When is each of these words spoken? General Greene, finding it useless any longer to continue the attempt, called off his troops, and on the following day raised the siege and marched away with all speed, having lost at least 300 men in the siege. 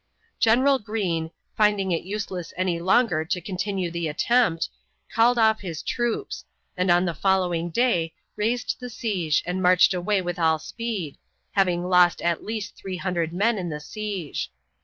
General 0.39 0.79
Greene, 0.79 1.29
finding 1.55 1.91
it 1.91 2.01
useless 2.05 2.55
any 2.57 2.79
longer 2.79 3.23
to 3.23 3.39
continue 3.39 3.91
the 3.91 4.07
attempt, 4.07 4.67
called 5.13 5.37
off 5.37 5.59
his 5.61 5.83
troops, 5.83 6.43
and 6.75 6.89
on 6.89 7.05
the 7.05 7.13
following 7.13 7.69
day 7.69 8.11
raised 8.35 8.77
the 8.79 8.89
siege 8.89 9.43
and 9.45 9.61
marched 9.61 9.93
away 9.93 10.19
with 10.19 10.39
all 10.39 10.57
speed, 10.57 11.19
having 11.51 11.85
lost 11.87 12.19
at 12.19 12.43
least 12.43 12.75
300 12.77 13.31
men 13.31 13.59
in 13.59 13.69
the 13.69 13.79
siege. 13.79 14.49